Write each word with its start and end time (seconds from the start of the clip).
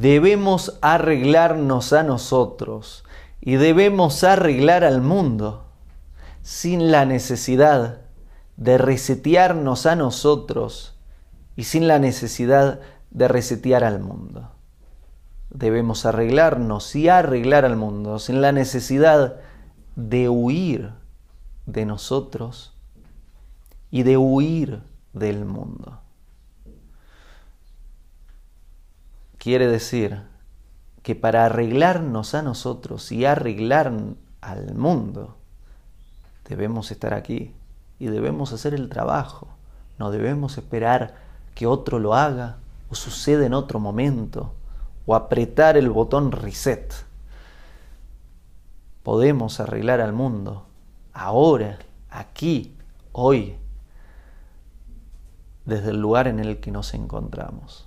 debemos 0.00 0.78
arreglarnos 0.82 1.94
a 1.94 2.02
nosotros 2.02 3.04
y 3.40 3.56
debemos 3.56 4.24
arreglar 4.24 4.84
al 4.84 5.00
mundo 5.00 5.64
sin 6.42 6.90
la 6.90 7.06
necesidad 7.06 8.02
de 8.58 8.76
resetearnos 8.76 9.86
a 9.86 9.96
nosotros 9.96 10.98
y 11.56 11.64
sin 11.64 11.88
la 11.88 11.98
necesidad 11.98 12.80
de 13.10 13.28
resetear 13.28 13.84
al 13.84 14.00
mundo. 14.00 14.50
Debemos 15.48 16.04
arreglarnos 16.04 16.94
y 16.94 17.08
arreglar 17.08 17.64
al 17.64 17.76
mundo 17.76 18.18
sin 18.18 18.42
la 18.42 18.52
necesidad 18.52 19.36
de 19.94 20.28
huir 20.28 20.92
de 21.64 21.86
nosotros 21.86 22.74
y 23.90 24.02
de 24.02 24.18
huir 24.18 24.82
del 25.14 25.46
mundo. 25.46 26.00
Quiere 29.46 29.68
decir 29.68 30.24
que 31.04 31.14
para 31.14 31.44
arreglarnos 31.44 32.34
a 32.34 32.42
nosotros 32.42 33.12
y 33.12 33.26
arreglar 33.26 33.92
al 34.40 34.74
mundo, 34.74 35.36
debemos 36.48 36.90
estar 36.90 37.14
aquí 37.14 37.54
y 38.00 38.06
debemos 38.06 38.52
hacer 38.52 38.74
el 38.74 38.88
trabajo. 38.88 39.46
No 40.00 40.10
debemos 40.10 40.58
esperar 40.58 41.14
que 41.54 41.68
otro 41.68 42.00
lo 42.00 42.14
haga 42.14 42.56
o 42.90 42.96
suceda 42.96 43.46
en 43.46 43.54
otro 43.54 43.78
momento 43.78 44.52
o 45.06 45.14
apretar 45.14 45.76
el 45.76 45.90
botón 45.90 46.32
reset. 46.32 46.92
Podemos 49.04 49.60
arreglar 49.60 50.00
al 50.00 50.12
mundo 50.12 50.66
ahora, 51.12 51.78
aquí, 52.10 52.76
hoy, 53.12 53.54
desde 55.64 55.90
el 55.90 56.00
lugar 56.00 56.26
en 56.26 56.40
el 56.40 56.58
que 56.58 56.72
nos 56.72 56.94
encontramos. 56.94 57.86